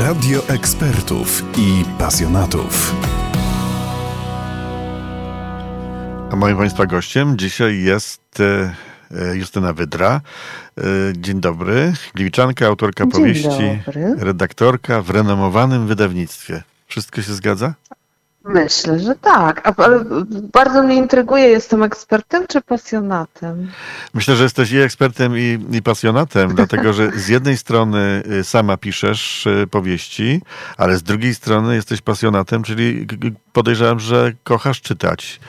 Radio 0.00 0.48
ekspertów 0.48 1.44
i 1.58 1.84
pasjonatów. 1.98 2.94
A 6.32 6.36
moim 6.36 6.56
Państwa 6.56 6.86
gościem 6.86 7.38
dzisiaj 7.38 7.82
jest 7.82 8.40
e, 8.40 8.74
e, 9.10 9.36
Justyna 9.36 9.72
Wydra. 9.72 10.20
E, 10.78 10.82
Dzień 11.16 11.40
dobry. 11.40 11.92
Gliwiczanka, 12.14 12.66
autorka 12.66 13.04
Dzień 13.04 13.10
powieści, 13.10 13.80
dobry. 13.86 14.14
redaktorka 14.18 15.02
w 15.02 15.10
renomowanym 15.10 15.86
wydawnictwie. 15.86 16.62
Wszystko 16.86 17.22
się 17.22 17.32
zgadza? 17.32 17.74
Myślę, 18.44 18.98
że 18.98 19.14
tak. 19.14 19.68
A, 19.68 19.82
ale 19.84 20.04
bardzo 20.52 20.82
mnie 20.82 20.96
intryguje, 20.96 21.44
jestem 21.44 21.82
ekspertem 21.82 22.46
czy 22.46 22.60
pasjonatem? 22.60 23.70
Myślę, 24.14 24.36
że 24.36 24.42
jesteś 24.42 24.72
i 24.72 24.78
ekspertem, 24.78 25.38
i, 25.38 25.58
i 25.72 25.82
pasjonatem, 25.82 26.54
dlatego 26.54 26.92
że 26.92 27.10
z 27.10 27.28
jednej 27.28 27.56
strony 27.56 28.22
y, 28.40 28.44
sama 28.44 28.76
piszesz 28.76 29.46
y, 29.46 29.66
powieści, 29.70 30.40
ale 30.76 30.96
z 30.96 31.02
drugiej 31.02 31.34
strony 31.34 31.74
jesteś 31.74 32.00
pasjonatem, 32.00 32.62
czyli 32.62 33.06
podejrzewam, 33.52 34.00
że 34.00 34.32
kochasz 34.44 34.80
czytać. 34.80 35.40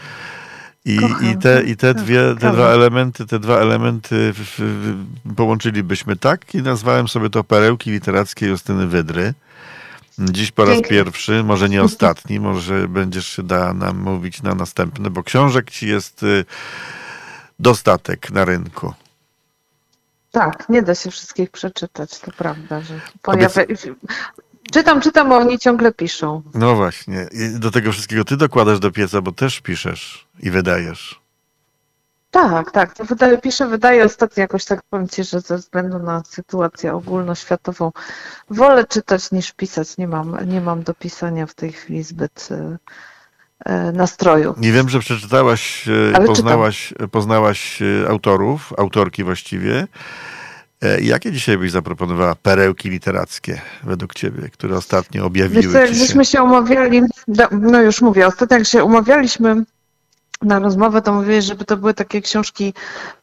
I, 0.86 0.98
Kocham, 0.98 1.32
i 1.32 1.38
te, 1.38 1.64
i 1.64 1.76
te, 1.76 1.94
tak, 1.94 2.04
dwie, 2.04 2.36
te 2.40 2.52
dwa 2.52 2.70
elementy, 2.70 3.26
te 3.26 3.40
dwa 3.40 3.58
elementy 3.58 4.34
w, 4.34 4.38
w, 4.38 4.60
w, 4.60 5.36
połączylibyśmy 5.36 6.16
tak 6.16 6.56
i 6.56 6.62
nazwałem 6.62 7.08
sobie 7.08 7.30
to 7.30 7.44
perełki 7.44 7.92
literackie 7.92 8.48
Justyny 8.48 8.88
Wydry. 8.88 9.34
Dziś 10.20 10.52
po 10.52 10.66
raz 10.66 10.74
Pięknie. 10.74 10.90
pierwszy, 10.90 11.44
może 11.44 11.70
nie 11.70 11.84
ostatni, 11.84 12.40
może 12.40 12.88
będziesz 12.88 13.28
się 13.28 13.44
da 13.44 13.74
nam 13.74 13.98
mówić 13.98 14.42
na 14.42 14.56
następny, 14.56 15.10
bo 15.10 15.24
książek 15.24 15.72
ci 15.72 15.88
jest 15.88 16.24
y, 16.24 16.46
dostatek 17.60 18.32
na 18.32 18.46
rynku. 18.46 18.94
Tak, 20.32 20.70
nie 20.70 20.82
da 20.82 20.96
się 20.96 21.12
wszystkich 21.12 21.50
przeczytać, 21.50 22.20
to 22.20 22.32
prawda, 22.32 22.82
że 22.82 23.00
pojawia... 23.22 23.64
Czytam, 24.72 25.02
czytam, 25.02 25.30
bo 25.30 25.38
oni 25.38 25.60
ciągle 25.60 25.94
piszą. 25.94 26.42
No 26.54 26.76
właśnie. 26.76 27.28
I 27.32 27.60
do 27.60 27.72
tego 27.72 27.92
wszystkiego 27.92 28.24
ty 28.24 28.38
dokładasz 28.38 28.80
do 28.80 28.92
pieca, 28.92 29.22
bo 29.22 29.32
też 29.32 29.62
piszesz 29.62 30.28
i 30.40 30.52
wydajesz. 30.52 31.21
Tak, 32.32 32.72
tak, 32.72 32.94
to 32.94 33.06
wydaje, 33.06 33.38
piszę, 33.38 33.68
wydaje 33.68 34.06
ostatnio 34.06 34.42
jakoś 34.42 34.66
tak 34.66 34.82
powiem 34.90 35.08
Ci, 35.08 35.24
że 35.24 35.42
ze 35.42 35.58
względu 35.58 36.00
na 36.00 36.24
sytuację 36.30 36.94
ogólnoświatową 36.94 37.92
wolę 38.50 38.86
czytać 38.86 39.32
niż 39.32 39.52
pisać. 39.52 39.98
Nie 39.98 40.08
mam, 40.08 40.38
nie 40.46 40.62
mam 40.62 40.84
do 40.84 40.94
pisania 40.94 41.46
w 41.46 41.54
tej 41.54 41.72
chwili 41.72 42.04
zbyt 42.04 42.50
e, 42.52 42.78
e, 43.66 43.92
nastroju. 43.92 44.56
Nie 44.58 44.72
wiem, 44.72 44.90
że 44.90 45.00
przeczytałaś, 45.00 45.88
e, 45.88 46.16
Ale 46.16 46.26
poznałaś, 46.26 46.94
poznałaś 47.12 47.82
e, 47.82 48.10
autorów, 48.10 48.74
autorki 48.78 49.24
właściwie. 49.24 49.88
Jakie 51.02 51.32
dzisiaj 51.32 51.58
byś 51.58 51.72
zaproponowała 51.72 52.36
perełki 52.36 52.90
literackie 52.90 53.62
według 53.84 54.14
ciebie, 54.14 54.50
które 54.50 54.78
ostatnio 54.78 55.26
objawiły 55.26 55.62
Wiesz 55.64 55.72
co, 55.72 55.78
jak 55.80 55.90
się? 55.90 55.96
żeśmy 55.96 56.26
się 56.26 56.44
umawiali, 56.44 57.02
do- 57.28 57.48
no 57.52 57.82
już 57.82 58.02
mówię, 58.02 58.28
ostatnio 58.28 58.58
jak 58.58 58.68
się 58.68 58.84
umawialiśmy 58.84 59.64
na 60.42 60.60
rozmowę, 60.60 61.02
to 61.02 61.14
mówiłeś, 61.14 61.46
żeby 61.46 61.66
to 61.66 61.78
były 61.78 61.94
takie 61.94 62.22
książki, 62.22 62.74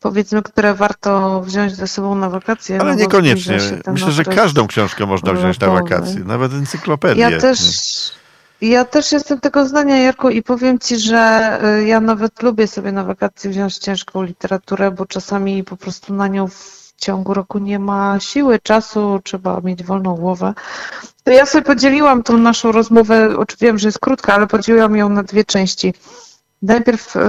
powiedzmy, 0.00 0.42
które 0.42 0.74
warto 0.74 1.40
wziąć 1.40 1.74
ze 1.74 1.88
sobą 1.88 2.14
na 2.14 2.30
wakacje. 2.30 2.80
Ale 2.80 2.94
no 2.94 3.00
niekoniecznie. 3.00 3.58
Myślę, 3.86 4.12
że 4.12 4.24
każdą 4.24 4.66
książkę 4.66 5.06
można 5.06 5.32
wziąć 5.32 5.60
na 5.60 5.70
wakacje, 5.70 6.24
nawet 6.24 6.52
encyklopedię. 6.52 7.20
Ja 7.20 7.40
też, 7.40 7.58
ja 8.60 8.84
też 8.84 9.12
jestem 9.12 9.40
tego 9.40 9.68
zdania, 9.68 9.96
Jarku, 9.96 10.28
i 10.28 10.42
powiem 10.42 10.78
Ci, 10.78 10.98
że 10.98 11.58
y, 11.80 11.86
ja 11.86 12.00
nawet 12.00 12.42
lubię 12.42 12.66
sobie 12.66 12.92
na 12.92 13.04
wakacje 13.04 13.50
wziąć 13.50 13.78
ciężką 13.78 14.22
literaturę, 14.22 14.90
bo 14.90 15.06
czasami 15.06 15.64
po 15.64 15.76
prostu 15.76 16.14
na 16.14 16.28
nią 16.28 16.48
w 16.48 16.92
ciągu 16.96 17.34
roku 17.34 17.58
nie 17.58 17.78
ma 17.78 18.20
siły, 18.20 18.58
czasu, 18.58 19.20
trzeba 19.24 19.60
mieć 19.60 19.84
wolną 19.84 20.14
głowę. 20.14 20.54
To 21.24 21.30
ja 21.30 21.46
sobie 21.46 21.64
podzieliłam 21.64 22.22
tą 22.22 22.38
naszą 22.38 22.72
rozmowę, 22.72 23.36
oczywiście 23.36 23.66
wiem, 23.66 23.78
że 23.78 23.88
jest 23.88 23.98
krótka, 23.98 24.34
ale 24.34 24.46
podzieliłam 24.46 24.96
ją 24.96 25.08
na 25.08 25.22
dwie 25.22 25.44
części. 25.44 25.94
Najpierw 26.62 27.16
y, 27.16 27.20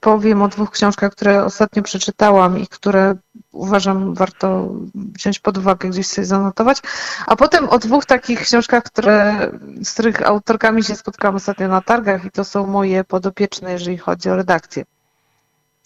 powiem 0.00 0.42
o 0.42 0.48
dwóch 0.48 0.70
książkach, 0.70 1.12
które 1.12 1.44
ostatnio 1.44 1.82
przeczytałam 1.82 2.58
i 2.58 2.66
które 2.66 3.14
uważam 3.52 4.14
warto 4.14 4.68
wziąć 4.94 5.38
pod 5.38 5.58
uwagę, 5.58 5.88
gdzieś 5.88 6.06
sobie 6.06 6.26
zanotować, 6.26 6.78
a 7.26 7.36
potem 7.36 7.68
o 7.68 7.78
dwóch 7.78 8.04
takich 8.06 8.40
książkach, 8.40 8.82
które, 8.84 9.36
z 9.82 9.92
których 9.92 10.26
autorkami 10.26 10.84
się 10.84 10.94
spotkałam 10.96 11.36
ostatnio 11.36 11.68
na 11.68 11.80
targach 11.80 12.24
i 12.24 12.30
to 12.30 12.44
są 12.44 12.66
moje 12.66 13.04
podopieczne, 13.04 13.72
jeżeli 13.72 13.98
chodzi 13.98 14.30
o 14.30 14.36
redakcję. 14.36 14.84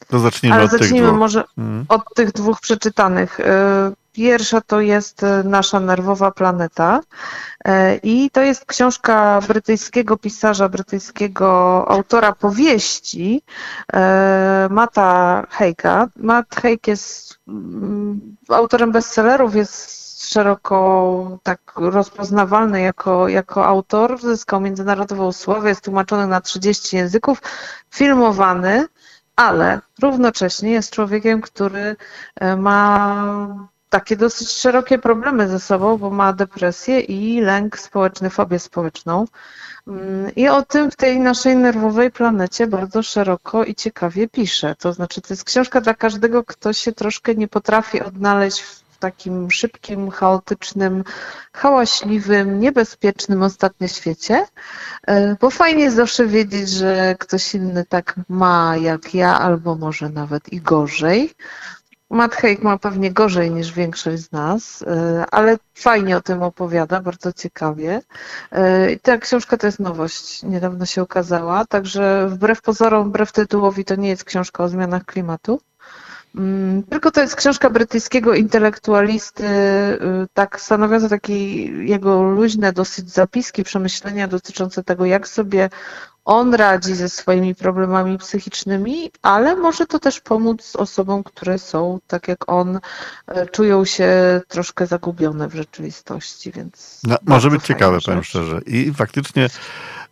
To 0.09 0.19
zacznijmy 0.19 0.57
Ale 0.57 0.65
od 0.65 0.71
tych 0.71 0.81
zacznijmy 0.81 1.07
dwóch. 1.07 1.19
może 1.19 1.45
Mhm. 1.59 1.85
od 1.89 2.15
tych 2.15 2.33
dwóch 2.33 2.61
przeczytanych. 2.61 3.39
Pierwsza 4.15 4.61
to 4.61 4.81
jest 4.81 5.23
y, 5.23 5.45
Nasza 5.45 5.81
nerwowa 5.81 6.31
planeta 6.31 7.01
y, 7.01 7.71
i 8.03 8.31
to 8.31 8.43
jest 8.43 8.65
książka 8.65 9.41
brytyjskiego 9.49 10.17
pisarza, 10.17 10.69
brytyjskiego 10.69 11.49
autora 11.89 12.33
powieści 12.33 13.43
y, 13.93 13.99
Mata 14.71 15.47
Heika. 15.51 16.09
Matt 16.17 16.55
Haig 16.55 16.87
jest 16.87 17.39
mm, 17.49 18.37
autorem 18.49 18.93
bestsellerów, 18.93 19.55
jest 19.55 20.05
szeroko 20.33 21.39
tak 21.43 21.73
rozpoznawalny 21.77 22.81
jako, 22.81 23.29
jako 23.29 23.67
autor, 23.67 24.21
zyskał 24.21 24.61
międzynarodową 24.61 25.33
sławę, 25.33 25.69
jest 25.69 25.85
tłumaczony 25.85 26.27
na 26.27 26.41
30 26.41 26.97
języków, 26.97 27.43
filmowany, 27.91 28.87
ale 29.37 29.81
równocześnie 30.03 30.71
jest 30.71 30.91
człowiekiem, 30.91 31.41
który 31.41 31.97
e, 32.41 32.57
ma 32.57 33.74
takie 33.95 34.17
dosyć 34.17 34.51
szerokie 34.51 34.99
problemy 34.99 35.49
ze 35.49 35.61
sobą, 35.61 35.99
bo 35.99 36.11
ma 36.11 36.33
depresję 36.33 37.01
i 37.01 37.41
lęk 37.41 37.79
społeczny, 37.79 38.31
fobię 38.31 38.59
społeczną. 38.59 39.25
Mm, 39.89 40.35
I 40.35 40.49
o 40.49 40.63
tym 40.63 40.91
w 40.91 40.97
tej 40.97 41.21
naszej 41.21 41.57
nerwowej 41.57 42.11
planecie 42.11 42.67
bardzo 42.67 43.03
szeroko 43.03 43.65
i 43.65 43.75
ciekawie 43.75 44.29
pisze. 44.29 44.75
To 44.79 44.93
znaczy, 44.93 45.21
to 45.21 45.27
jest 45.31 45.45
książka 45.45 45.81
dla 45.81 45.95
każdego, 45.95 46.45
kto 46.45 46.73
się 46.73 46.93
troszkę 46.93 47.35
nie 47.35 47.49
potrafi 47.49 48.01
odnaleźć 48.01 48.61
w 48.61 48.99
takim 48.99 49.51
szybkim, 49.51 50.11
chaotycznym, 50.11 51.05
hałaśliwym, 51.53 52.61
niebezpiecznym 52.61 53.43
ostatnio 53.43 53.89
świecie. 53.89 54.47
E, 55.07 55.37
Bo 55.41 55.51
fajnie 55.51 55.83
jest 55.83 55.97
zawsze 55.97 56.27
wiedzieć, 56.27 56.69
że 56.69 57.17
ktoś 57.19 57.55
inny 57.55 57.85
tak 57.89 58.15
ma 58.29 58.77
jak 58.77 59.15
ja, 59.15 59.39
albo 59.39 59.75
może 59.75 60.09
nawet 60.09 60.53
i 60.53 60.61
gorzej. 60.61 61.35
Matt 62.15 62.35
Haig 62.35 62.63
ma 62.63 62.79
pewnie 62.79 63.13
gorzej 63.13 63.51
niż 63.51 63.73
większość 63.73 64.23
z 64.23 64.33
nas, 64.33 64.83
e, 64.83 65.25
ale 65.31 65.57
fajnie 65.75 66.17
o 66.17 66.21
tym 66.21 66.43
opowiada, 66.43 67.01
bardzo 67.01 67.33
ciekawie. 67.33 68.01
E, 68.53 68.93
I 68.93 69.01
ta 69.01 69.19
książka 69.19 69.57
to 69.57 69.67
jest 69.67 69.81
nowość, 69.81 70.43
niedawno 70.43 70.87
się 70.87 71.03
ukazała, 71.03 71.65
także 71.65 72.29
wbrew 72.29 72.63
pozorom, 72.63 73.09
wbrew 73.09 73.33
tytułowi 73.33 73.85
to 73.85 73.95
nie 73.95 74.09
jest 74.09 74.25
książka 74.25 74.65
o 74.65 74.69
zmianach 74.69 75.05
klimatu. 75.05 75.61
Mm, 76.35 76.83
Tylko 76.83 77.11
to 77.11 77.21
jest 77.21 77.37
książka 77.37 77.71
brytyjskiego 77.71 78.35
intelektualisty, 78.35 79.45
y, 79.45 79.99
tak 80.35 80.61
stanowiąca 80.61 81.09
takie 81.09 81.65
jego 81.85 82.23
luźne 82.23 82.73
dosyć 82.73 83.11
zapiski, 83.11 83.65
przemyślenia 83.65 84.29
dotyczące 84.29 84.83
tego, 84.83 85.05
jak 85.05 85.29
sobie 85.29 85.71
on 86.25 86.55
radzi 86.55 86.95
ze 86.95 87.09
swoimi 87.09 87.55
problemami 87.55 88.19
psychicznymi, 88.19 89.11
ale 89.23 89.57
może 89.57 89.87
to 89.87 89.99
też 89.99 90.21
pomóc 90.21 90.77
osobom, 90.77 91.23
które 91.23 91.59
są, 91.59 91.99
tak 92.07 92.29
jak 92.29 92.53
on, 92.53 92.77
y, 92.77 92.81
czują 93.53 93.85
się 93.85 94.41
troszkę 94.49 94.87
zagubione 94.87 95.49
w 95.49 95.55
rzeczywistości, 95.55 96.53
więc. 96.53 97.01
No, 97.05 97.17
może 97.23 97.51
być 97.51 97.65
ciekawe, 97.65 97.97
rzecz. 97.97 98.05
powiem 98.05 98.25
szczerze. 98.25 98.61
I 98.67 98.93
faktycznie 98.93 99.49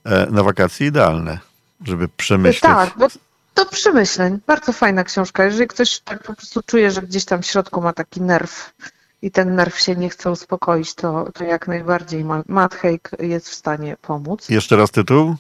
e, 0.05 0.27
na 0.31 0.43
wakacje 0.43 0.87
idealne, 0.87 1.39
żeby 1.85 2.09
przemyśleć. 2.09 2.61
Tak, 2.61 2.91
bo 2.99 3.09
do 3.55 3.67
przemyśleń. 3.67 4.39
Bardzo 4.47 4.73
fajna 4.73 5.05
książka. 5.05 5.45
Jeżeli 5.45 5.67
ktoś 5.67 6.01
tak 6.01 6.23
po 6.23 6.35
prostu 6.35 6.61
czuje, 6.67 6.91
że 6.91 7.03
gdzieś 7.03 7.25
tam 7.25 7.43
w 7.43 7.47
środku 7.47 7.83
ma 7.83 7.93
taki 7.93 8.21
nerw 8.21 8.75
i 9.23 9.31
ten 9.31 9.55
nerw 9.55 9.79
się 9.79 9.97
nie 9.97 10.09
chce 10.09 10.31
uspokoić, 10.31 10.95
to, 10.95 11.29
to 11.35 11.45
jak 11.45 11.69
najbardziej 11.69 12.25
Ma- 12.25 12.43
Matt 12.47 12.75
Haig 12.75 13.11
jest 13.19 13.49
w 13.49 13.55
stanie 13.55 13.97
pomóc. 14.03 14.49
Jeszcze 14.49 14.77
raz 14.77 14.91
tytuł? 14.91 15.37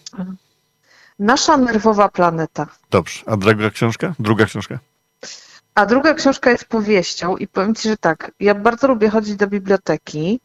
Nasza 1.19 1.56
nerwowa 1.56 2.09
planeta. 2.09 2.67
Dobrze. 2.91 3.23
A 3.26 3.37
druga 3.37 3.70
książka? 3.70 4.14
Druga 4.19 4.44
książka? 4.47 4.79
A 5.75 5.87
druga 5.87 6.14
książka 6.14 6.50
jest 6.50 6.64
powieścią 6.64 7.37
i 7.37 7.49
powiem 7.49 7.75
Ci, 7.75 7.88
że 7.88 7.97
tak, 7.97 8.32
ja 8.41 8.55
bardzo 8.55 8.88
lubię 8.88 9.09
chodzić 9.09 9.37
do 9.37 9.47
biblioteki, 9.47 10.41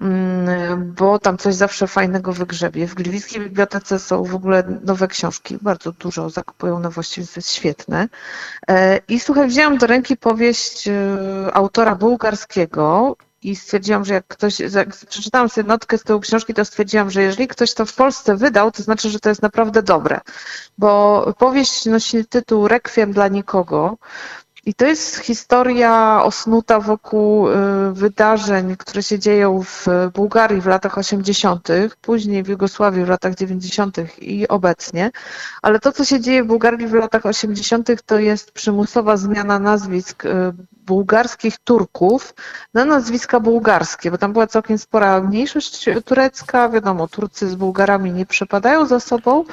mm, 0.00 0.94
bo 0.94 1.18
tam 1.18 1.38
coś 1.38 1.54
zawsze 1.54 1.86
fajnego 1.86 2.32
wygrzebie. 2.32 2.86
W 2.86 2.94
Gliwickiej 2.94 3.40
Bibliotece 3.40 3.98
są 3.98 4.24
w 4.24 4.34
ogóle 4.34 4.80
nowe 4.84 5.08
książki, 5.08 5.58
bardzo 5.62 5.92
dużo 5.92 6.30
zakupują 6.30 6.80
nowości, 6.80 7.20
więc 7.20 7.36
jest 7.36 7.50
świetne. 7.50 8.08
E, 8.68 9.00
I 9.08 9.20
słuchaj, 9.20 9.48
wzięłam 9.48 9.78
do 9.78 9.86
ręki 9.86 10.16
powieść 10.16 10.88
e, 10.88 10.94
autora 11.54 11.94
bułgarskiego 11.94 13.16
i 13.46 13.56
stwierdziłam, 13.56 14.04
że 14.04 14.14
jak 14.14 14.26
ktoś, 14.26 14.60
jak 14.60 14.96
przeczytałam 15.08 15.48
sobie 15.48 15.68
notkę 15.68 15.98
z 15.98 16.02
tyłu 16.02 16.20
książki, 16.20 16.54
to 16.54 16.64
stwierdziłam, 16.64 17.10
że 17.10 17.22
jeżeli 17.22 17.48
ktoś 17.48 17.74
to 17.74 17.86
w 17.86 17.94
Polsce 17.94 18.36
wydał, 18.36 18.70
to 18.70 18.82
znaczy, 18.82 19.10
że 19.10 19.20
to 19.20 19.28
jest 19.28 19.42
naprawdę 19.42 19.82
dobre, 19.82 20.20
bo 20.78 21.34
powieść 21.38 21.86
nosi 21.86 22.24
tytuł 22.24 22.68
Rekwiem 22.68 23.12
dla 23.12 23.28
nikogo 23.28 23.96
I 24.66 24.74
to 24.74 24.86
jest 24.86 25.16
historia 25.16 26.22
osnuta 26.24 26.80
wokół 26.80 27.48
y, 27.48 27.52
wydarzeń, 27.92 28.76
które 28.76 29.02
się 29.02 29.18
dzieją 29.18 29.62
w 29.62 29.86
Bułgarii 30.14 30.60
w 30.60 30.66
latach 30.66 30.98
80., 30.98 31.68
później 32.02 32.42
w 32.42 32.48
Jugosławii 32.48 33.04
w 33.04 33.08
latach 33.08 33.34
90. 33.34 33.96
i 34.20 34.48
obecnie. 34.48 35.10
Ale 35.62 35.78
to, 35.78 35.92
co 35.92 36.04
się 36.04 36.20
dzieje 36.20 36.44
w 36.44 36.46
Bułgarii 36.46 36.86
w 36.86 36.94
latach 36.94 37.26
80., 37.26 37.88
to 38.06 38.18
jest 38.18 38.52
przymusowa 38.52 39.16
zmiana 39.16 39.58
nazwisk 39.58 40.24
y, 40.24 40.52
bułgarskich 40.86 41.58
Turków 41.58 42.34
na 42.74 42.84
nazwiska 42.84 43.40
bułgarskie, 43.40 44.10
bo 44.10 44.18
tam 44.18 44.32
była 44.32 44.46
całkiem 44.46 44.78
spora 44.78 45.20
mniejszość 45.20 45.84
turecka. 46.04 46.68
Wiadomo, 46.68 47.08
Turcy 47.08 47.48
z 47.48 47.54
Bułgarami 47.54 48.12
nie 48.12 48.26
przepadają 48.26 48.86
za 48.86 49.00
sobą. 49.00 49.44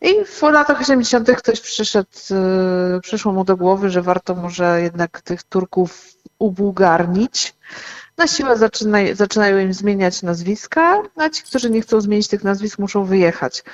I 0.00 0.24
w 0.24 0.42
latach 0.42 0.80
80. 0.80 1.36
ktoś 1.36 1.60
przyszedł, 1.60 2.08
y, 2.96 3.00
przyszło 3.00 3.32
mu 3.32 3.44
do 3.44 3.56
głowy, 3.56 3.90
że 3.90 4.02
warto 4.02 4.34
może 4.34 4.82
jednak 4.82 5.20
tych 5.20 5.42
Turków 5.42 6.08
ubułgarnić. 6.38 7.54
Na 8.16 8.26
siłę 8.26 8.56
zaczyna, 8.56 8.98
zaczynają 9.12 9.58
im 9.58 9.72
zmieniać 9.72 10.22
nazwiska, 10.22 11.02
a 11.16 11.30
ci, 11.30 11.42
którzy 11.42 11.70
nie 11.70 11.82
chcą 11.82 12.00
zmienić 12.00 12.28
tych 12.28 12.44
nazwisk, 12.44 12.78
muszą 12.78 13.04
wyjechać. 13.04 13.64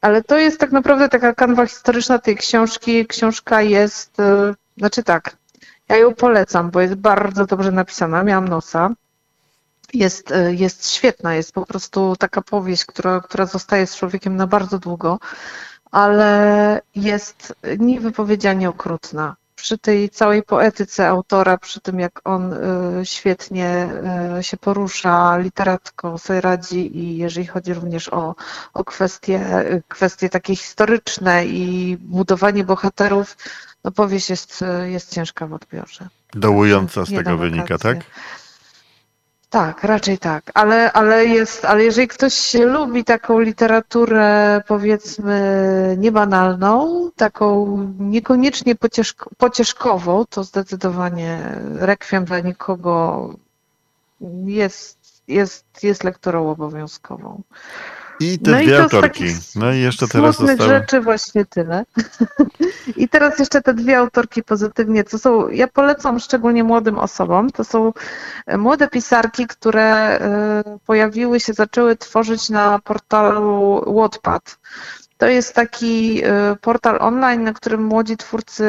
Ale 0.00 0.24
to 0.24 0.38
jest 0.38 0.60
tak 0.60 0.72
naprawdę 0.72 1.08
taka 1.08 1.34
kanwa 1.34 1.66
historyczna 1.66 2.18
tej 2.18 2.36
książki. 2.36 3.06
Książka 3.06 3.62
jest, 3.62 4.20
y, 4.20 4.54
znaczy 4.78 5.02
tak, 5.02 5.36
ja 5.90 5.96
ją 5.96 6.14
polecam, 6.14 6.70
bo 6.70 6.80
jest 6.80 6.94
bardzo 6.94 7.46
dobrze 7.46 7.72
napisana. 7.72 8.22
Miałam 8.22 8.48
nosa. 8.48 8.90
Jest, 9.94 10.30
y, 10.30 10.54
jest 10.54 10.90
świetna, 10.90 11.34
jest 11.34 11.52
po 11.52 11.66
prostu 11.66 12.16
taka 12.18 12.42
powieść, 12.42 12.84
która, 12.84 13.20
która 13.20 13.46
zostaje 13.46 13.86
z 13.86 13.96
człowiekiem 13.96 14.36
na 14.36 14.46
bardzo 14.46 14.78
długo, 14.78 15.18
ale 15.90 16.80
jest 16.94 17.54
niewypowiedzianie 17.78 18.68
okrutna. 18.68 19.36
Przy 19.56 19.78
tej 19.78 20.10
całej 20.10 20.42
poetyce 20.42 21.08
autora, 21.08 21.58
przy 21.58 21.80
tym 21.80 22.00
jak 22.00 22.20
on 22.24 22.52
y, 22.52 23.06
świetnie 23.06 23.88
y, 24.38 24.42
się 24.42 24.56
porusza, 24.56 25.38
literatko 25.38 26.18
sobie 26.18 26.40
radzi 26.40 26.98
i 26.98 27.16
jeżeli 27.16 27.46
chodzi 27.46 27.74
również 27.74 28.08
o, 28.08 28.34
o 28.74 28.84
kwestie, 28.84 29.64
kwestie 29.88 30.28
takie 30.28 30.56
historyczne 30.56 31.46
i 31.46 31.96
budowanie 32.00 32.64
bohaterów, 32.64 33.36
no 33.84 33.90
powieść 33.90 34.30
jest, 34.30 34.64
jest 34.84 35.14
ciężka 35.14 35.46
w 35.46 35.52
odbiorze. 35.52 36.08
Dołująca 36.34 37.04
z 37.04 37.10
Nie 37.10 37.18
tego 37.18 37.38
wynika, 37.38 37.78
tak? 37.78 37.98
Tak, 39.50 39.84
raczej 39.84 40.18
tak, 40.18 40.50
ale, 40.54 40.92
ale 40.92 41.26
jest, 41.26 41.64
ale 41.64 41.84
jeżeli 41.84 42.08
ktoś 42.08 42.54
lubi 42.54 43.04
taką 43.04 43.40
literaturę 43.40 44.60
powiedzmy 44.66 45.96
niebanalną, 45.98 47.10
taką 47.16 47.78
niekoniecznie 47.98 48.74
pocieszk 48.74 49.24
pocieszkową, 49.36 50.24
to 50.30 50.44
zdecydowanie 50.44 51.58
rekwiem 51.76 52.24
dla 52.24 52.40
nikogo 52.40 53.28
jest, 54.44 55.22
jest, 55.28 55.64
jest 55.82 56.04
lekturą 56.04 56.50
obowiązkową. 56.50 57.42
I 58.20 58.38
te 58.38 58.50
No 58.50 58.60
i 58.60 58.66
dwie 58.66 58.76
z 58.76 58.80
autorki. 58.80 59.24
No 59.56 59.72
i 59.72 59.80
jeszcze 59.80 60.08
teraz 60.08 60.36
zostały... 60.36 60.70
rzeczy 60.70 61.00
właśnie 61.00 61.44
tyle. 61.44 61.84
I 62.96 63.08
teraz 63.08 63.38
jeszcze 63.38 63.62
te 63.62 63.74
dwie 63.74 63.98
autorki 63.98 64.42
pozytywnie, 64.42 65.04
co 65.04 65.18
są, 65.18 65.48
ja 65.48 65.68
polecam 65.68 66.18
szczególnie 66.20 66.64
młodym 66.64 66.98
osobom, 66.98 67.50
to 67.50 67.64
są 67.64 67.92
e, 68.46 68.58
młode 68.58 68.88
pisarki, 68.88 69.46
które 69.46 69.84
e, 69.84 70.78
pojawiły 70.86 71.40
się, 71.40 71.52
zaczęły 71.52 71.96
tworzyć 71.96 72.48
na 72.48 72.78
portalu 72.78 73.84
Wattpad. 73.94 74.58
To 75.20 75.28
jest 75.28 75.54
taki 75.54 76.22
e, 76.24 76.56
portal 76.60 76.98
online, 77.00 77.44
na 77.44 77.52
którym 77.52 77.84
młodzi 77.84 78.16
twórcy 78.16 78.64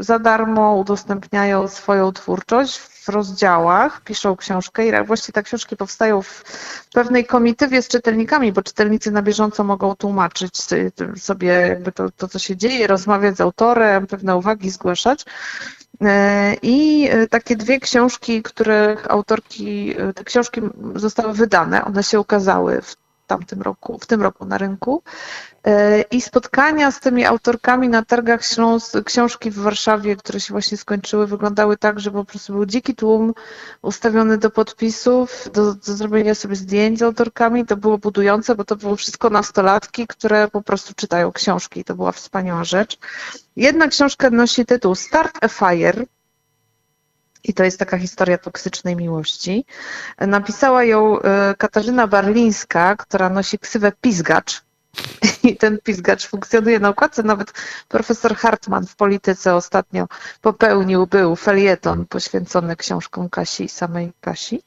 za 0.00 0.18
darmo 0.18 0.74
udostępniają 0.74 1.68
swoją 1.68 2.12
twórczość 2.12 2.78
w 2.78 3.08
rozdziałach, 3.08 4.00
piszą 4.00 4.36
książkę 4.36 4.86
i 4.86 5.06
właściwie 5.06 5.32
te 5.32 5.42
książki 5.42 5.76
powstają 5.76 6.22
w 6.22 6.44
pewnej 6.92 7.24
komitywie 7.24 7.82
z 7.82 7.88
czytelnikami, 7.88 8.52
bo 8.52 8.62
czytelnicy 8.62 9.10
na 9.10 9.22
bieżąco 9.22 9.64
mogą 9.64 9.94
tłumaczyć 9.96 10.52
sobie 11.16 11.48
jakby 11.48 11.92
to, 11.92 12.10
to 12.10 12.28
co 12.28 12.38
się 12.38 12.56
dzieje, 12.56 12.86
rozmawiać 12.86 13.36
z 13.36 13.40
autorem, 13.40 14.06
pewne 14.06 14.36
uwagi 14.36 14.70
zgłaszać. 14.70 15.24
E, 16.00 16.54
I 16.62 17.08
takie 17.30 17.56
dwie 17.56 17.80
książki, 17.80 18.42
których 18.42 19.10
autorki, 19.10 19.94
te 20.14 20.24
książki 20.24 20.60
zostały 20.94 21.34
wydane, 21.34 21.84
one 21.84 22.02
się 22.02 22.20
ukazały 22.20 22.82
w 22.82 22.96
tamtym 23.28 23.62
roku, 23.62 23.98
w 23.98 24.06
tym 24.06 24.22
roku 24.22 24.44
na 24.44 24.58
rynku. 24.58 25.02
E, 25.66 26.00
I 26.00 26.20
spotkania 26.20 26.90
z 26.90 27.00
tymi 27.00 27.24
autorkami 27.24 27.88
na 27.88 28.04
targach 28.04 28.44
Śląs, 28.44 28.92
książki 29.04 29.50
w 29.50 29.58
Warszawie, 29.58 30.16
które 30.16 30.40
się 30.40 30.54
właśnie 30.54 30.78
skończyły, 30.78 31.26
wyglądały 31.26 31.76
tak, 31.76 32.00
że 32.00 32.10
po 32.10 32.24
prostu 32.24 32.52
był 32.52 32.66
dziki 32.66 32.94
tłum 32.94 33.34
ustawiony 33.82 34.38
do 34.38 34.50
podpisów, 34.50 35.48
do, 35.52 35.74
do 35.74 35.92
zrobienia 35.94 36.34
sobie 36.34 36.56
zdjęć 36.56 36.98
z 36.98 37.02
autorkami. 37.02 37.66
To 37.66 37.76
było 37.76 37.98
budujące, 37.98 38.54
bo 38.54 38.64
to 38.64 38.76
było 38.76 38.96
wszystko 38.96 39.30
nastolatki, 39.30 40.06
które 40.06 40.48
po 40.48 40.62
prostu 40.62 40.94
czytają 40.94 41.32
książki. 41.32 41.84
To 41.84 41.94
była 41.94 42.12
wspaniała 42.12 42.64
rzecz. 42.64 42.98
Jedna 43.56 43.88
książka 43.88 44.30
nosi 44.30 44.66
tytuł 44.66 44.94
Start 44.94 45.38
a 45.44 45.48
Fire. 45.48 46.04
I 47.48 47.54
to 47.54 47.64
jest 47.64 47.78
taka 47.78 47.98
historia 47.98 48.38
toksycznej 48.38 48.96
miłości. 48.96 49.64
Napisała 50.20 50.84
ją 50.84 51.20
e, 51.20 51.54
Katarzyna 51.58 52.06
Barlińska, 52.06 52.96
która 52.96 53.30
nosi 53.30 53.58
ksywę 53.58 53.92
Pizgacz. 54.00 54.62
I 55.48 55.56
ten 55.56 55.78
pizgacz 55.84 56.26
funkcjonuje 56.26 56.80
na 56.80 56.90
układce. 56.90 57.22
Nawet 57.22 57.52
profesor 57.88 58.36
Hartman 58.36 58.86
w 58.86 58.96
polityce 58.96 59.54
ostatnio 59.54 60.06
popełnił, 60.40 61.06
był 61.06 61.36
felieton 61.36 62.06
poświęcony 62.06 62.76
książkom 62.76 63.28
Kasi 63.28 63.64
i 63.64 63.68
samej 63.68 64.12
Kasi. 64.20 64.62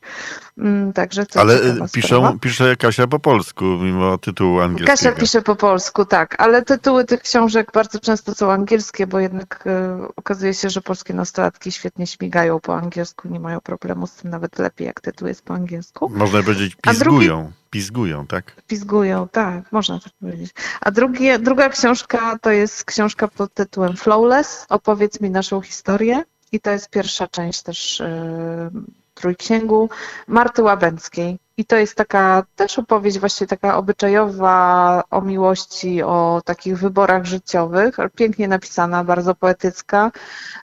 Mm, 0.58 0.94
Także 0.94 1.26
to 1.26 1.40
Ale 1.40 1.60
ciekawa 1.60 1.88
piszą, 1.88 2.40
pisze 2.40 2.76
Kasia 2.76 3.08
po 3.08 3.20
polsku, 3.20 3.66
mimo 3.66 4.18
tytułu 4.18 4.60
angielskiego. 4.60 4.98
Kasia 4.98 5.12
pisze 5.12 5.42
po 5.42 5.56
polsku, 5.56 6.06
tak, 6.06 6.36
ale 6.38 6.62
tytuły 6.62 7.06
tych 7.06 7.22
książek 7.22 7.72
bardzo 7.74 8.00
często 8.00 8.36
są 8.36 8.52
angielskie, 8.52 9.08
bo 9.08 9.20
jednak 9.20 9.64
e, 9.68 10.08
okazuje 10.16 10.54
się, 10.54 10.70
że 10.70 10.82
polskie 10.82 11.14
nastolatki 11.14 11.72
świetnie 11.72 12.08
śmigają 12.08 12.60
po 12.60 12.78
angielsku, 12.78 13.28
nie 13.28 13.40
mają 13.40 13.60
problemu 13.62 14.08
z 14.08 14.14
tym, 14.14 14.32
nawet 14.32 14.60
lepiej 14.60 14.88
jak 14.88 15.02
tytuł 15.02 15.28
jest 15.28 15.46
po 15.46 15.54
angielsku. 15.54 16.10
Można 16.10 16.44
powiedzieć 16.44 16.76
drugi- 16.76 16.92
pizgują. 16.92 17.52
Pizgują, 17.70 18.28
tak? 18.28 18.62
Pizgują, 18.68 19.28
tak, 19.28 19.72
można 19.72 20.00
tak 20.00 20.14
powiedzieć. 20.22 20.52
A 20.82 20.92
drugie, 20.92 21.40
druga 21.40 21.70
książka 21.70 22.38
to 22.42 22.52
jest 22.52 22.84
książka 22.84 23.28
pod 23.28 23.54
tytułem 23.54 23.98
Flawless, 23.98 24.66
opowiedz 24.70 25.22
mi 25.22 25.30
naszą 25.30 25.62
historię 25.62 26.24
i 26.52 26.60
to 26.60 26.72
jest 26.72 26.90
pierwsza 26.90 27.28
część 27.28 27.62
też 27.62 28.00
yy, 28.00 28.82
trójksięgu 29.14 29.90
Marty 30.28 30.64
Łabęckiej. 30.64 31.38
I 31.62 31.66
to 31.66 31.76
jest 31.76 31.96
taka 31.96 32.44
też 32.56 32.80
opowieść 32.80 33.20
właśnie 33.20 33.48
taka 33.48 33.78
obyczajowa 33.78 35.04
o 35.12 35.22
miłości, 35.22 36.04
o 36.04 36.42
takich 36.46 36.78
wyborach 36.78 37.26
życiowych, 37.26 37.98
pięknie 38.16 38.48
napisana, 38.48 39.04
bardzo 39.04 39.36
poetycka, 39.36 40.12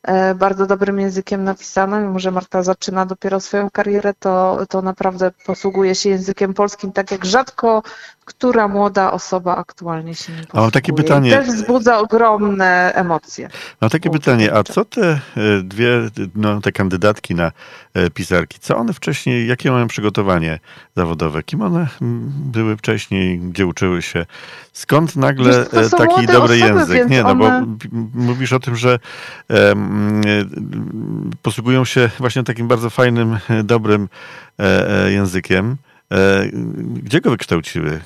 e, 0.02 0.34
bardzo 0.34 0.66
dobrym 0.66 1.00
językiem 1.00 1.44
napisana. 1.44 2.00
Mimo, 2.00 2.18
że 2.18 2.30
Marta 2.30 2.62
zaczyna 2.62 3.06
dopiero 3.06 3.40
swoją 3.40 3.70
karierę, 3.70 4.14
to, 4.18 4.58
to 4.68 4.82
naprawdę 4.82 5.30
posługuje 5.46 5.94
się 5.94 6.08
językiem 6.08 6.54
polskim 6.54 6.92
tak 6.92 7.10
jak 7.10 7.24
rzadko 7.24 7.82
która 8.28 8.68
młoda 8.68 9.12
osoba 9.12 9.56
aktualnie 9.56 10.14
się 10.14 10.32
nim 10.32 10.44
A 10.52 10.60
mam 10.60 10.70
takie 10.70 10.92
posługuje. 10.92 11.04
pytanie. 11.04 11.30
I 11.30 11.32
też 11.32 11.46
wzbudza 11.46 11.98
ogromne 11.98 12.92
emocje. 12.94 13.48
Mam 13.80 13.90
takie 13.90 14.10
pytanie, 14.10 14.54
a 14.54 14.62
co 14.62 14.84
te 14.84 15.02
e, 15.10 15.20
dwie, 15.62 15.88
no, 16.34 16.60
te 16.60 16.72
kandydatki 16.72 17.34
na 17.34 17.52
e, 17.94 18.10
pisarki, 18.10 18.58
co 18.58 18.76
one 18.76 18.92
wcześniej, 18.92 19.48
jakie 19.48 19.70
mają 19.70 19.88
przygotowanie 19.88 20.58
zawodowe? 20.96 21.42
Kim 21.42 21.62
one 21.62 21.88
były 22.30 22.76
wcześniej, 22.76 23.38
gdzie 23.38 23.66
uczyły 23.66 24.02
się? 24.02 24.26
Skąd 24.72 25.16
nagle 25.16 25.66
Wiesz, 25.72 25.86
e, 25.92 25.96
taki 25.96 26.26
dobry 26.26 26.54
osoby, 26.54 26.56
język? 26.58 27.08
Nie, 27.08 27.22
no 27.22 27.34
bo 27.34 27.44
one- 27.44 27.76
mówisz 28.14 28.52
o 28.52 28.60
tym, 28.60 28.76
że 28.76 28.98
e, 29.50 29.74
posługują 31.42 31.84
się 31.84 32.10
właśnie 32.18 32.44
takim 32.44 32.68
bardzo 32.68 32.90
fajnym, 32.90 33.38
e, 33.50 33.62
dobrym 33.62 34.08
e, 34.58 35.10
językiem. 35.12 35.76
E, 36.12 36.46
Gdzie 37.02 37.20
go 37.20 37.30
wykształciły? 37.30 38.00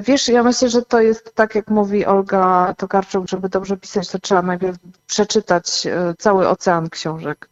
Wiesz, 0.00 0.28
ja 0.28 0.42
myślę, 0.42 0.68
że 0.70 0.82
to 0.82 1.00
jest 1.00 1.34
tak, 1.34 1.54
jak 1.54 1.68
mówi 1.68 2.06
Olga 2.06 2.74
Tokarczuk, 2.78 3.28
żeby 3.28 3.48
dobrze 3.48 3.76
pisać, 3.76 4.08
to 4.08 4.18
trzeba 4.18 4.42
najpierw 4.42 4.76
przeczytać 5.06 5.86
cały 6.18 6.48
ocean 6.48 6.88
książek. 6.90 7.48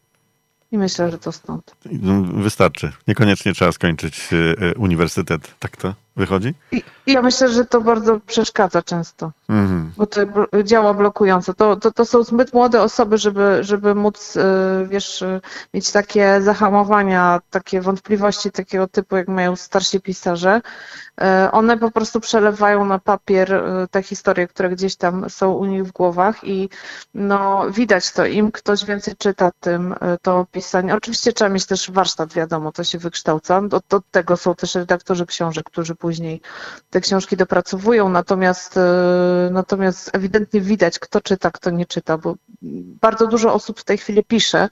I 0.73 0.79
myślę, 0.79 1.11
że 1.11 1.19
to 1.19 1.33
stąd. 1.33 1.77
No, 1.93 2.23
Wystarczy. 2.23 2.93
Niekoniecznie 3.09 3.53
trzeba 3.53 3.73
skończyć 3.73 4.29
e, 4.33 4.37
e, 4.37 4.75
uniwersytet. 4.75 5.55
Tak 5.59 5.77
to? 5.77 5.95
Wychodzi? 6.17 6.55
I, 6.73 6.83
ja 7.07 7.23
myślę, 7.23 7.49
że 7.49 7.65
to 7.65 7.81
bardzo 7.81 8.21
przeszkadza 8.27 8.83
często. 8.83 9.33
Mhm. 9.49 9.93
Bo 9.97 10.07
to 10.07 10.21
działa 10.65 10.95
blokująco. 10.95 11.55
To, 11.55 11.77
to, 11.77 11.91
to 11.91 12.05
są 12.05 12.23
zbyt 12.23 12.53
młode 12.53 12.83
osoby, 12.83 13.19
żeby, 13.19 13.59
żeby 13.61 13.95
móc, 13.95 14.37
y, 14.37 14.43
wiesz, 14.89 15.23
y, 15.23 15.41
mieć 15.75 15.93
takie 15.93 16.43
zahamowania, 16.43 17.41
takie 17.51 17.81
wątpliwości 17.81 18.51
takiego 18.51 18.89
typu, 18.89 19.17
jak 19.17 19.29
mają 19.29 19.57
starsi 19.57 20.01
pisarze. 20.01 20.61
Y, 21.21 21.51
One 21.51 21.79
po 21.79 21.91
prostu 21.91 22.21
przelewają 22.21 22.85
na 22.85 22.99
papier 22.99 23.63
te 23.91 24.03
historie, 24.03 24.49
które 24.49 24.71
gdzieś 24.71 24.97
tam 24.97 25.31
są 25.31 25.53
u 25.53 25.65
nich 25.65 25.85
w 25.85 25.93
głowach 25.93 26.45
i 26.45 26.69
no, 27.15 27.71
widać 27.71 28.13
to. 28.13 28.27
Im 28.27 28.53
ktoś 28.53 28.85
więcej 28.85 29.15
czyta, 29.19 29.51
tym 29.61 29.95
to 30.23 30.47
pisanie. 30.53 30.95
Oczywiście 30.95 31.33
trzeba 31.33 31.49
mieć 31.49 31.67
też 31.67 31.91
warsztat, 31.91 32.33
wiadomo, 32.33 32.73
to 32.73 32.85
się 32.85 32.99
wykształca. 32.99 33.59
Od, 33.73 33.95
od 33.95 34.11
tego 34.11 34.37
są 34.37 34.55
też 34.55 34.75
redaktorzy 34.75 35.27
książek, 35.27 35.65
którzy 35.67 35.95
później 36.01 36.41
te 36.91 37.01
książki 37.01 37.37
dopracowują, 37.37 38.09
natomiast, 38.09 38.77
e, 38.77 38.81
natomiast 39.53 40.11
ewidentnie 40.13 40.61
widać, 40.61 40.99
kto 40.99 41.21
czyta, 41.21 41.51
kto 41.51 41.71
nie 41.71 41.87
czyta, 41.87 42.19
bo 42.19 42.35
bardzo 43.01 43.27
dużo 43.27 43.55
osób 43.55 43.81
w 43.81 43.85
tej 43.85 43.99
chwili 43.99 44.25
pisze, 44.25 44.69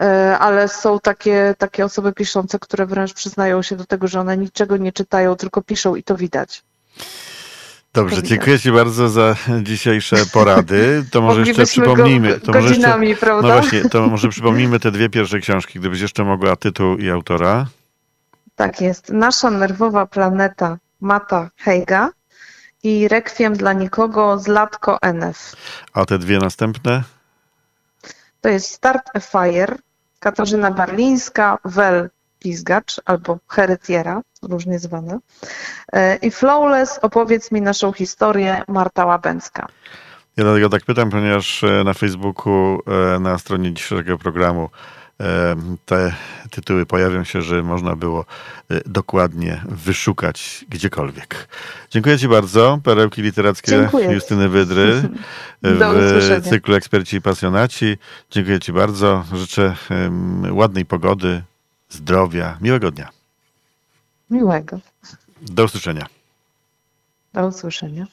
e, 0.00 0.38
ale 0.38 0.68
są 0.68 1.00
takie, 1.00 1.54
takie 1.58 1.84
osoby 1.84 2.12
piszące, 2.12 2.58
które 2.58 2.86
wręcz 2.86 3.12
przyznają 3.12 3.62
się 3.62 3.76
do 3.76 3.84
tego, 3.84 4.08
że 4.08 4.20
one 4.20 4.36
niczego 4.36 4.76
nie 4.76 4.92
czytają, 4.92 5.36
tylko 5.36 5.62
piszą 5.62 5.94
i 5.94 6.02
to 6.02 6.16
widać. 6.16 6.64
Dobrze, 7.94 8.22
dziękuję 8.22 8.58
Ci 8.58 8.72
bardzo 8.72 9.08
za 9.08 9.36
dzisiejsze 9.62 10.16
porady. 10.32 11.04
To 11.10 11.20
może 11.26 11.40
jeszcze 11.40 11.66
przypomnijmy. 11.66 12.40
To 12.40 12.52
może 12.52 12.58
jeszcze, 12.58 12.74
godzinami, 12.74 13.16
prawda? 13.16 13.48
no 13.48 13.60
właśnie, 13.60 13.90
to 13.90 14.06
może 14.06 14.28
przypomnijmy 14.34 14.80
te 14.80 14.90
dwie 14.90 15.08
pierwsze 15.08 15.38
książki, 15.40 15.78
gdybyś 15.78 16.00
jeszcze 16.00 16.24
mogła 16.24 16.56
tytuł 16.56 16.96
i 16.96 17.10
autora. 17.10 17.66
Tak 18.58 18.80
jest. 18.80 19.10
Nasza 19.10 19.50
nerwowa 19.50 20.06
planeta 20.06 20.78
Mata 21.00 21.50
Heiga 21.56 22.10
i 22.82 23.08
Rekwiem 23.08 23.54
dla 23.54 23.72
nikogo 23.72 24.38
z 24.38 24.46
Latko 24.46 24.98
NF. 25.02 25.56
A 25.92 26.04
te 26.04 26.18
dwie 26.18 26.38
następne? 26.38 27.02
To 28.40 28.48
jest 28.48 28.70
Start 28.70 29.10
a 29.14 29.20
Fire, 29.20 29.76
Katarzyna 30.20 30.70
Barlińska, 30.70 31.58
Wel 31.64 32.10
Pizgacz 32.38 33.00
albo 33.04 33.38
Heretiera, 33.48 34.22
różnie 34.42 34.78
zwane. 34.78 35.18
E, 35.92 36.16
I 36.16 36.30
Flawless, 36.30 36.98
opowiedz 37.02 37.52
mi 37.52 37.62
naszą 37.62 37.92
historię, 37.92 38.62
Marta 38.68 39.06
Łabęcka. 39.06 39.66
Ja 40.36 40.44
dlatego 40.44 40.68
tak 40.68 40.84
pytam, 40.84 41.10
ponieważ 41.10 41.64
e, 41.64 41.84
na 41.84 41.94
Facebooku, 41.94 42.78
e, 42.86 43.20
na 43.20 43.38
stronie 43.38 43.74
dzisiejszego 43.74 44.18
programu 44.18 44.68
te 45.86 46.14
tytuły 46.50 46.86
pojawią 46.86 47.24
się, 47.24 47.42
że 47.42 47.62
można 47.62 47.96
było 47.96 48.24
e, 48.70 48.80
dokładnie 48.86 49.62
wyszukać 49.68 50.64
gdziekolwiek. 50.68 51.48
Dziękuję 51.90 52.18
Ci 52.18 52.28
bardzo. 52.28 52.78
Perełki 52.84 53.22
literackie 53.22 53.70
Dziękuję. 53.70 54.12
Justyny 54.12 54.48
Wydry 54.48 55.02
w 55.62 56.06
usłyszenia. 56.06 56.40
cyklu 56.40 56.74
Eksperci 56.74 57.16
i 57.16 57.20
Pasjonaci. 57.20 57.98
Dziękuję 58.30 58.60
Ci 58.60 58.72
bardzo. 58.72 59.24
Życzę 59.34 59.76
ładnej 60.50 60.84
pogody, 60.84 61.42
zdrowia, 61.88 62.58
miłego 62.60 62.90
dnia. 62.90 63.08
Miłego. 64.30 64.80
Do 65.42 65.64
usłyszenia. 65.64 66.06
Do 67.34 67.46
usłyszenia. 67.46 68.06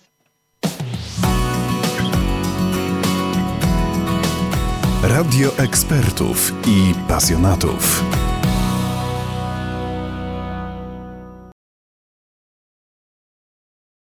Radio 5.08 5.52
ekspertów 5.58 6.54
i 6.68 6.94
pasjonatów. 7.08 8.04